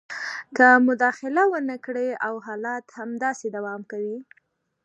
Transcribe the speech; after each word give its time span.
که 0.55 0.67
مداخله 0.87 1.43
ونه 1.51 1.77
کړي 1.85 2.09
او 2.27 2.33
حالات 2.47 2.85
همداسې 2.99 3.47
دوام 3.55 3.81
کوي 3.91 4.17